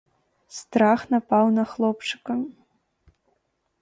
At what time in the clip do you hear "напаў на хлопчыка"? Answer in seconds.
1.13-2.39